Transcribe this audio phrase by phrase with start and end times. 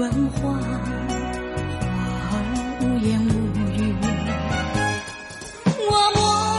[0.00, 0.10] 里？
[0.10, 2.34] 问花，花儿
[2.80, 3.30] 无言无
[3.76, 3.78] 语。
[5.76, 6.18] 我默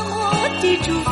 [0.09, 0.13] 默
[0.61, 1.11] 地祝福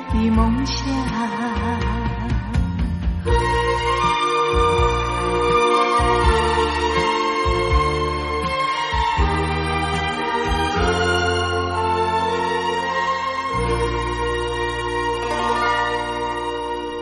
[0.13, 0.85] 的梦乡。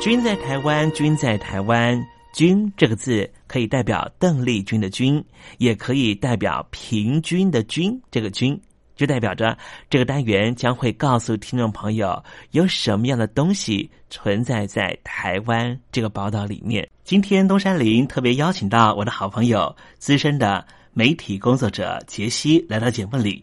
[0.01, 2.01] 君在台湾，君在台湾，
[2.34, 5.24] 君”这个字可以代表邓丽君的“君”，
[5.60, 8.01] 也可以代表平均的“均”。
[8.10, 8.60] 这个“均”
[9.00, 9.58] 就代表着
[9.89, 16.86] 这个单元将会告诉听众朋友有什么样的东西存在在台湾这个宝岛里面。
[17.06, 23.41] 今天东山林特别邀请到我的好朋友、资深的媒体工作者杰西来到节目里。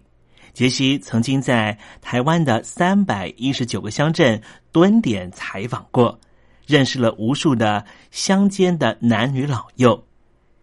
[0.53, 4.39] 杰西曾经在台湾的三百一十九个乡镇
[4.73, 6.21] 蹲点采访过。
[6.67, 10.06] 认识了无数的乡间的男女老幼。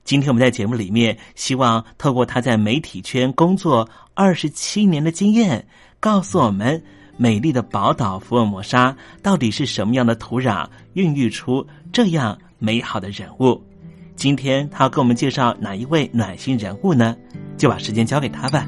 [0.03, 5.65] 今天我们在节目里面，希望透过他在媒体圈工作二十七年的经验，
[5.99, 6.83] 告诉我们
[7.15, 13.61] 美丽的宝岛福尔摩沙到底是什么样的土壤孕育出这样美好的人物。
[14.15, 17.15] 今天他要给我们介绍哪一位暖心人物呢？
[17.57, 18.67] 就把时间交给他吧。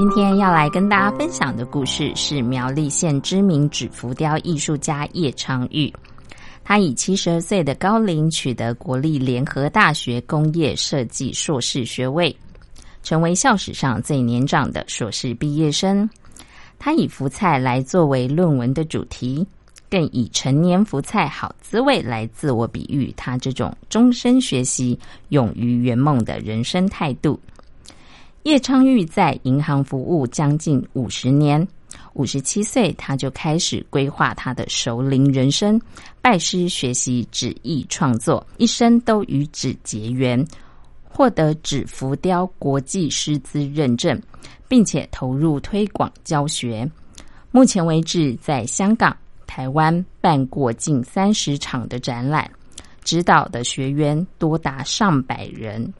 [0.00, 5.92] 今天要来跟大家分享的故事是苗栗县知名纸浮雕艺术家叶昌玉。
[6.64, 12.34] 他以七十二岁的高龄取得国立联合大学工业设计硕士学位，
[13.02, 16.08] 成为校史上最年长的硕士毕业生。
[16.78, 19.46] 他以福菜来作为论文的主题，
[19.90, 27.38] 更以陈年福菜好滋味来自我比喻他这种终身学习、勇于圆梦的人生态度。
[28.44, 31.66] 叶昌玉在银行服务将近五十年，
[32.14, 35.78] 五十七岁他就开始规划他的熟龄人生，
[36.22, 40.42] 拜师学习纸艺创作，一生都与纸结缘，
[41.04, 44.18] 获得纸浮雕国际师资认证，
[44.66, 46.90] 并且投入推广教学。
[47.50, 49.14] 目前为止，在香港、
[49.46, 52.50] 台湾办过近三十场的展览，
[53.04, 55.92] 指导的学员多达上百人。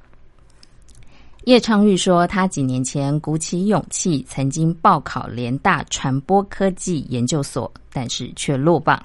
[1.44, 9.00] 叶昌玉说：“他几年前鼓起勇气，曾经报考联大传播科技研究所，但是却落榜。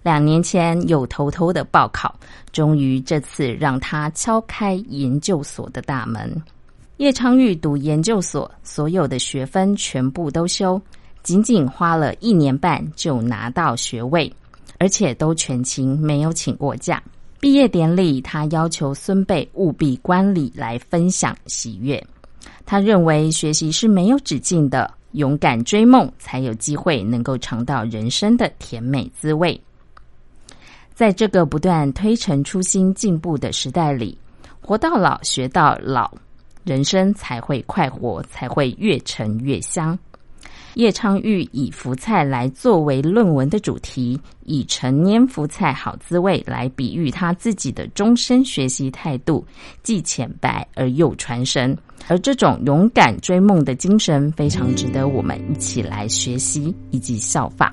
[0.00, 2.14] 两年前又偷偷的报考，
[2.52, 6.40] 终于这次让他敲开研究所的大门。
[6.98, 10.80] 叶昌玉读研究所，所有的学分全部都修，
[11.24, 14.32] 仅仅花了一年半就拿到学位，
[14.78, 17.02] 而且都全勤，没有请过假。”
[17.44, 22.02] 毕业典礼，他要求孙辈务必观礼来分享喜悦。
[22.64, 29.60] 他认为学习是没有止境的，勇敢追梦才有机会能够尝到人生的甜美滋味。
[30.94, 34.16] 在这个不断推陈出新、进步的时代里，
[34.62, 36.10] 活到老学到老，
[36.64, 39.98] 人生才会快活，才会越陈越香。
[40.74, 49.44] 叶昌玉以福菜来作为论文的主题，以陈年福菜好滋味来比喻他自己的终身学习态度，
[49.82, 51.76] 既浅白而又传神。
[52.08, 57.72] 而这种勇敢追梦的精神，非常值得我们一起来学习以及效法。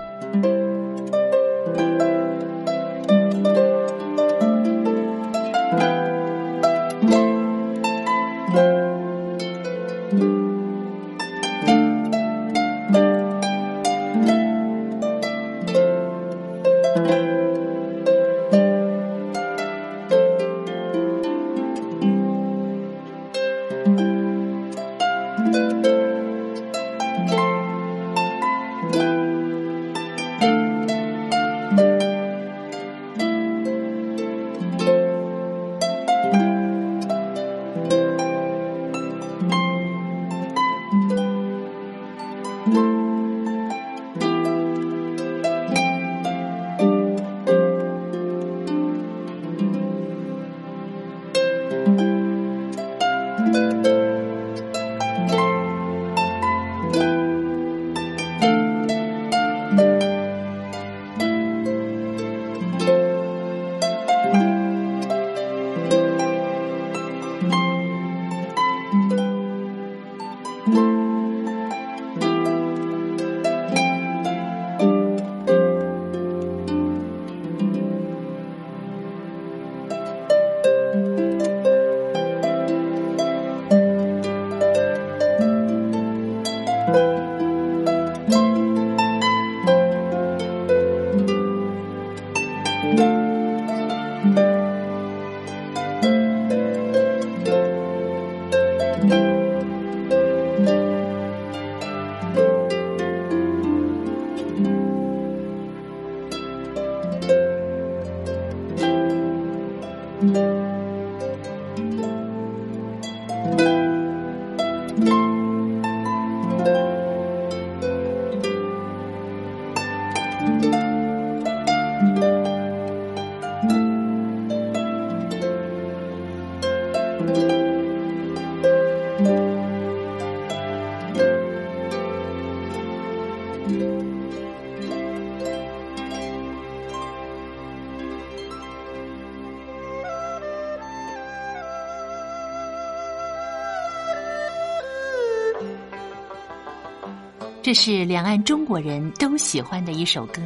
[147.71, 150.41] 这是两岸中国人都喜欢的一首歌。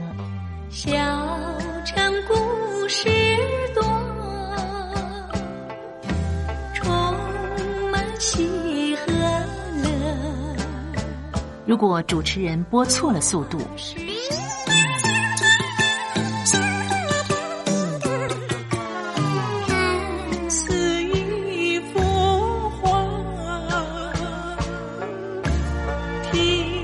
[0.69, 1.24] 小
[11.75, 13.57] 如果主持人播错了速度，
[26.31, 26.81] 听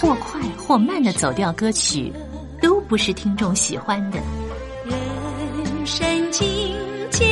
[0.00, 2.12] 或快或慢的走调歌曲，
[2.60, 4.18] 都不是听众喜欢的。
[4.84, 6.74] 人生境
[7.12, 7.24] 界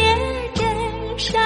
[0.55, 1.46] 真善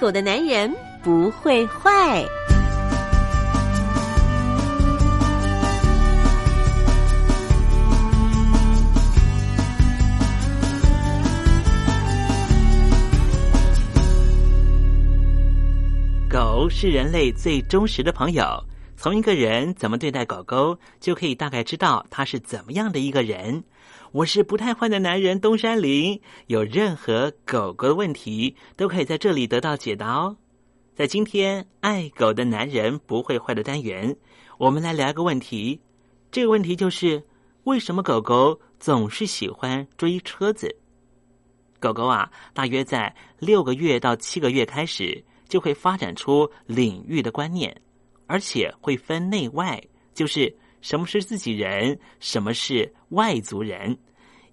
[0.00, 2.24] 狗的男人不会坏。
[16.30, 18.64] 狗是人类最忠实的朋友。
[18.96, 23.64] 从一个人怎么对待狗狗，就可以大概知道他是怎么样的一个人。
[24.12, 30.36] 我是不太坏的男人东山林，有任何狗狗的问题，都可以在这里得到解答哦。
[30.96, 34.16] 在今天爱狗的男人不会坏的单元，
[34.58, 35.80] 我们来聊一个问题。
[36.32, 37.22] 这个问题就是：
[37.64, 40.74] 为什么狗狗总是喜欢追车子？
[41.78, 47.80] 狗狗啊，大约在六个月到七个月开始，就会发展出领域的观念。
[48.26, 49.80] 而且会分内外，
[50.14, 53.96] 就是什么是自己人，什么是外族人。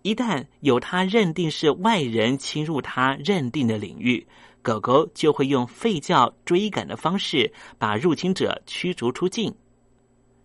[0.01, 4.25] 一旦有他认定是外人侵入他认定的领域，
[4.61, 9.53] 狗狗就会用吠叫、追赶的方式把入侵者驱逐出境。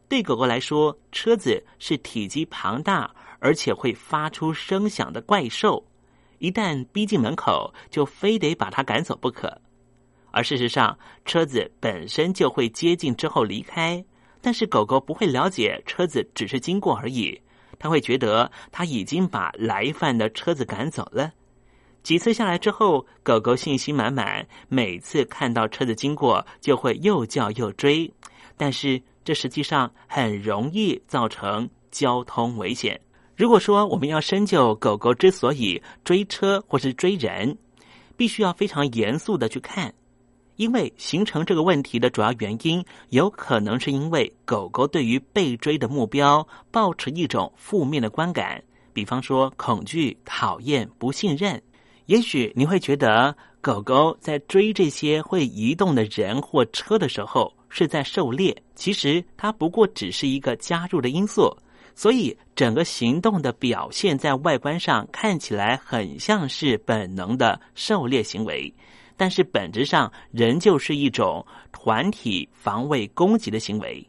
[0.09, 5.85] 对狗狗来说，车子是体积庞大而且会发出声响的怪兽，
[6.39, 9.61] 一旦逼近门口，就非得把它赶走不可。
[10.31, 14.05] 而事实上，车子本身就会接近之后离开，
[14.43, 17.41] 但是狗狗不会了解车子只是经过而已，
[17.79, 21.33] 它会觉得它已经把来犯的车子赶走了。
[22.03, 28.13] 几次下来之后，狗狗信心满满，每次看到车子经过就会又叫又追，
[28.57, 33.01] 但是这实际上很容易造成交通危险。
[33.37, 37.57] 如果说我们要深究狗狗之所以追车或是追人，
[38.17, 39.95] 必须要非常严肃的去看。
[40.63, 51.61] 因为形成这个问题的主要原因，有可能是因为狗狗对于被追的目标抱持一种负面的观感，比方说恐惧、讨厌、不信任。
[52.07, 61.53] 也许你会觉得狗狗在追这些会移动的人或车的时候是在狩猎，其实它不过只是一个加入的因素，
[61.97, 68.73] 所以整个行动的表现在外观上看起来很像是本能的狩猎行为。
[69.23, 74.05] 但是本质上仍旧是一种团体防卫攻击的行为，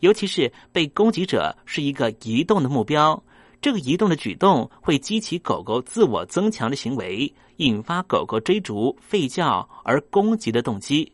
[0.00, 3.22] 尤其是被攻击者是一个移动的目标，
[3.60, 11.12] 这个移动的举动会激起狗狗自我增强的行为，引发狗狗追逐、吠叫而攻击的动机。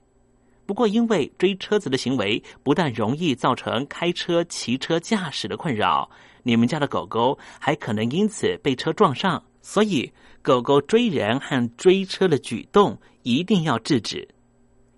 [0.64, 6.08] 不过，因为追车子的行为不但容易造成开车、骑车驾驶的困扰，
[6.44, 10.10] 你们家的狗狗还可能因此被车撞上，所以
[10.44, 12.96] 狗狗追人和追车的举动。
[13.24, 14.28] 一定要制止，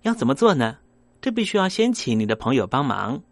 [0.01, 0.79] 要怎么做呢？
[1.21, 3.23] 这必须要先请你的朋友帮忙。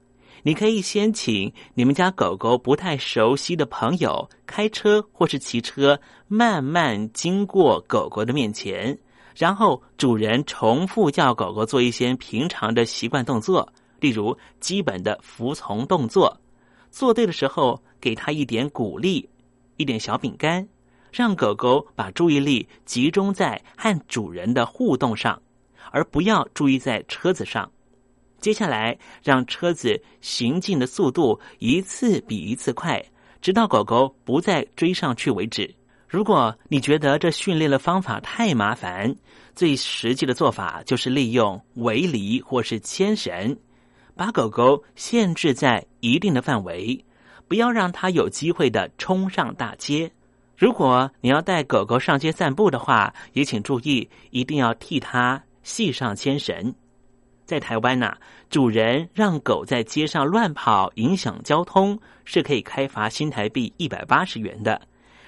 [0.42, 6.00] 你可以先请你们家狗狗不太熟悉的朋友开车或是骑车，
[6.30, 8.98] 慢慢经过狗狗的面前，
[9.36, 13.68] 然后主人重复叫狗狗做一些平常的习惯动作，
[14.00, 16.40] 例如基本的服从动作。
[16.90, 19.30] 做对的时候，给它一点鼓励，
[19.76, 20.66] 一点小饼干。
[21.16, 25.42] 让狗狗把注意力集中在和主人的互动上，
[25.90, 27.72] 而不要注意在车子上。
[28.42, 33.02] 接下来，让车子行进的速度一次比一次快，
[33.40, 35.74] 直到狗狗不再追上去为止。
[36.06, 39.16] 如果你觉得这训练的方法太麻烦，
[39.56, 43.58] 最实际的做法就是利用围篱或是牵绳，
[44.18, 47.06] 把狗狗限制在一定的范围，
[47.48, 50.12] 不要让它有机会的冲上大街。
[50.58, 56.74] 如果你要带狗狗上街散步的话，也请注意，一定要替它系上牵绳。
[57.46, 58.16] 在台湾呐，
[58.50, 64.82] 主人让狗在街上乱跑，影响交通，是可以开罚新台币一百八十元的。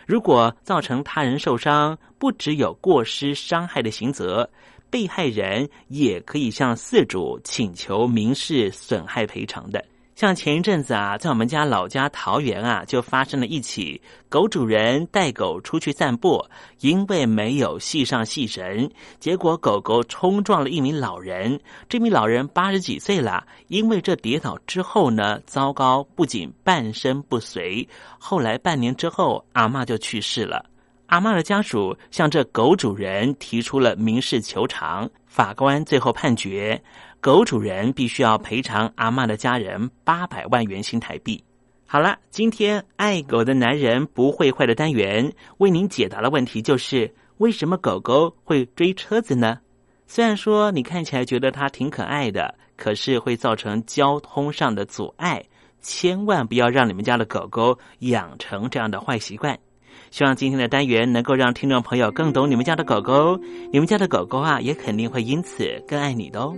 [0.06, 4.50] 如果造成他人受伤，不只有过失伤害的刑责，
[4.90, 9.84] 被害人也可以向饲主请求民事损害赔偿的。
[10.18, 16.44] 像前一阵子啊，在我们家老家桃园啊，就发生了一起狗主人带狗出去散步，
[16.80, 21.60] 因为没有系上系绳，结果狗狗冲撞了一名老人。
[21.88, 30.66] 这名老人八十几岁了，因为这跌倒之后呢，糟糕，不仅半身不遂，后来半年之后，阿嬷就去世了。
[31.06, 36.82] 阿嬷的家属向这狗主人提出了民事求偿，法官最后判决。
[37.20, 41.44] 狗主人必须要赔偿阿妈的家人八百万元新台币。
[41.86, 49.60] 好了，今天爱狗的男人不会坏的单元为您解答的问题就是：为什么狗狗会追车子呢？
[50.06, 55.44] 虽然说你看起来觉得它挺可爱的，可是会造成交通上的阻碍。
[55.82, 59.58] 千万不要让你们家的狗狗养成这样的坏习惯。
[60.12, 63.40] 希望今天的单元能够让听众朋友更懂你们家的狗狗，
[63.72, 66.56] 你们家的狗狗啊，也肯定会因此更爱你的哦。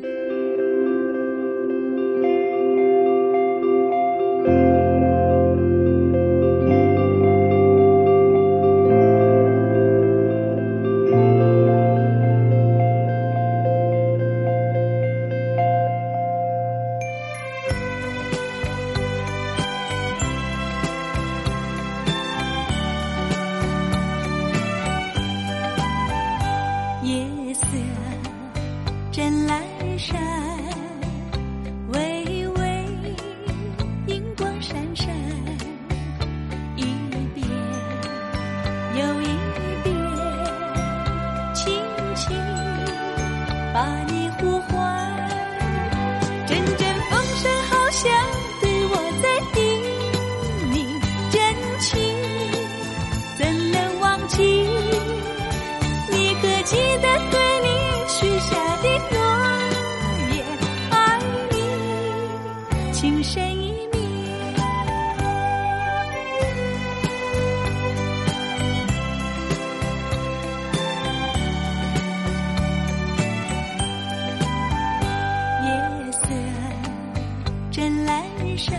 [78.59, 78.77] 山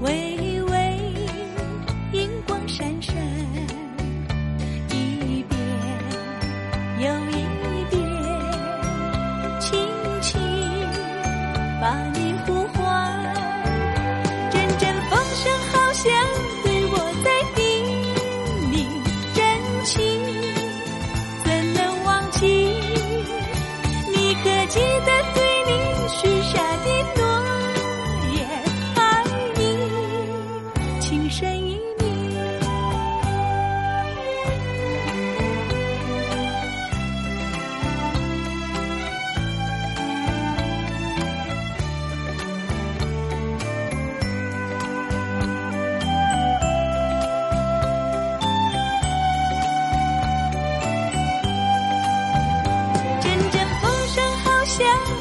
[0.00, 0.35] 为
[54.78, 55.15] 意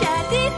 [0.00, 0.53] jadi